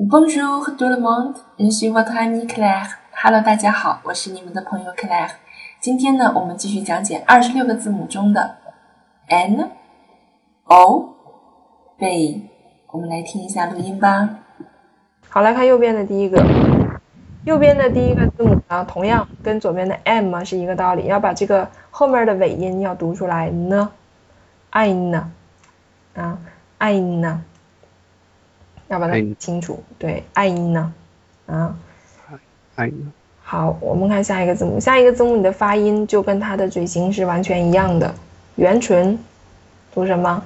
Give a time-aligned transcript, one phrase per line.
[0.00, 2.86] Bonjour tout le monde, je suis votre ami Claire.
[3.20, 5.30] Hello，大家好，我是你们的朋友 Claire。
[5.80, 8.58] 今天呢，我们继续讲解二十六个字母中的
[9.26, 9.72] N
[10.66, 11.16] O
[11.98, 12.48] B。
[12.92, 14.38] 我们来听一下录音吧。
[15.28, 16.46] 好，来看右边的第一个，
[17.44, 23.90] 右边的第一个字母呢，同样跟左边的 M 是一个道理，要把这个后面的尾音要读出来呢
[24.70, 25.28] ，I 呢，
[26.14, 26.38] 啊
[26.78, 27.42] ，I 呢。
[28.88, 30.92] 要把它清楚，对，爱音呢，
[31.46, 31.76] 啊。
[33.42, 38.14] 好，我们看下一个字母，下一个字母你的发音就跟它的嘴型是完全一样的，
[38.56, 39.18] 圆唇，
[39.94, 40.42] 读什么？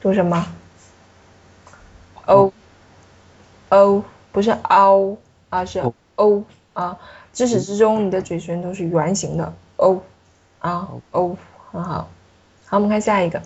[0.00, 0.46] 读什么
[2.26, 5.18] ？o，o，不是 o，
[5.50, 5.82] 啊是
[6.16, 6.98] o 啊，
[7.32, 10.02] 至始至终你的嘴唇都是圆形的，o，
[10.58, 11.36] 啊，o，
[11.70, 12.08] 很好。
[12.66, 13.42] 好，我们看下一个。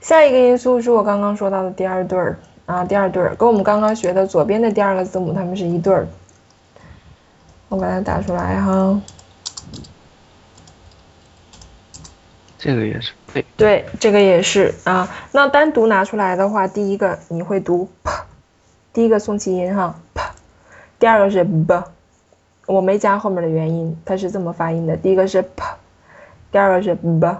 [0.00, 6.06] 下一个因素是我刚刚说到的第二对儿啊，第二对儿跟我们刚刚学的左边的第二个字母，它们是一对儿。
[7.68, 9.00] 我把它打出来哈。
[12.58, 13.44] 这个也是对。
[13.56, 15.08] 对，这个也是啊。
[15.32, 18.12] 那单独拿出来的话，第一个你会读 p，
[18.92, 20.22] 第一个送气音哈 p，
[20.98, 21.84] 第二个是 b，
[22.66, 24.96] 我没加后面的元音，它是这么发音的。
[24.96, 25.64] 第一个是 p，
[26.52, 27.36] 第二个是 b。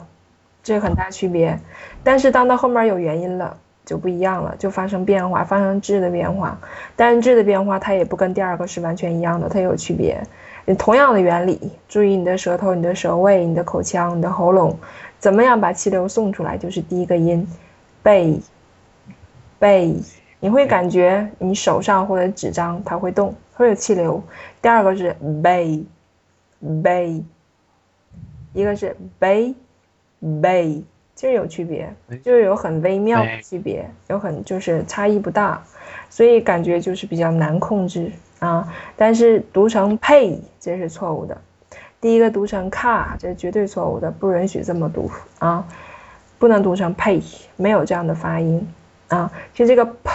[0.69, 1.59] 这很大区别，
[2.05, 6.61] 但是当它后面有元音了，就不一样了，就发生变化，发生质的变化。
[6.95, 10.23] 但是质的变化，它也不跟第二个是完全一样的，它有区别。
[10.77, 14.79] 同样的原理，注意你的舌头、你的舌位、你的口腔、你的喉咙，
[15.19, 17.49] 怎么样把气流送出来，就是第一个音，
[18.03, 18.39] 背，
[19.59, 19.97] 背，
[20.39, 24.23] 你会感觉你手上或者纸张它会动，会有气流。
[24.61, 25.83] 第二个是背，
[26.83, 27.25] 背，
[28.53, 29.55] 一个是背。
[30.43, 30.83] 背
[31.15, 35.63] 就是有区别，就是有很微妙的区别，有很就是差异不大，
[36.09, 38.73] 所以感觉就是比较难控制啊。
[38.97, 41.37] 但是读成配这是错误的，
[42.01, 45.11] 第一个读成 Car 这是绝对错误的，不允许这么读
[45.41, 45.67] 啊，
[46.39, 47.21] 不能读成配，
[47.57, 48.69] 没有这样的发音
[49.09, 49.33] 啊。
[49.55, 50.11] 其实这个 p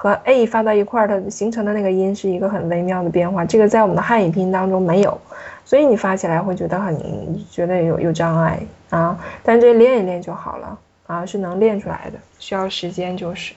[0.00, 5.20] 和 a 发到一块儿，它形成的那个音是一个很微妙的变化，这个在我们的汉语拼音当中没有。
[5.64, 6.96] 所以你发起来会觉得很
[7.50, 8.60] 觉得有有障碍
[8.90, 10.78] 啊，但这练一练就好了
[11.08, 13.54] 啊，是能练出来的，需要时间就是。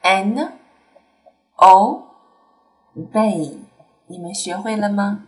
[0.00, 0.52] N
[1.56, 2.02] O
[3.12, 3.60] B，
[4.06, 5.26] 你们学会了吗？